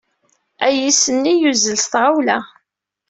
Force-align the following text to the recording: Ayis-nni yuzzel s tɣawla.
Ayis-nni 0.65 1.33
yuzzel 1.41 1.77
s 1.83 1.85
tɣawla. 1.91 2.37